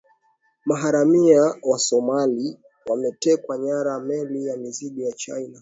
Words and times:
maharamia 0.65 1.41
wa 1.63 1.79
somali 1.79 2.57
wameteka 2.85 3.57
nyara 3.57 3.99
meli 3.99 4.45
ya 4.45 4.57
mizigo 4.57 5.01
ya 5.01 5.11
china 5.11 5.49